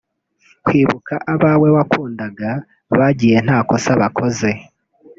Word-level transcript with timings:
Kwibuka 0.65 1.13
abawe 1.33 1.67
wakundaga 1.75 2.49
bagiye 2.97 3.37
nta 3.45 3.57
kosa 3.69 3.91
bakoze 4.01 4.49